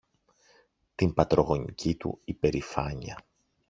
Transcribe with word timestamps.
την 0.95 1.13
πατρογονική 1.13 1.95
του 1.95 2.19
υπερηφάνεια 2.23 3.25